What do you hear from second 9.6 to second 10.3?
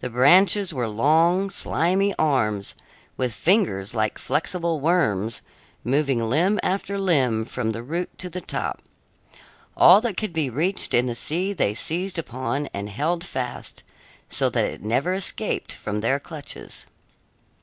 All that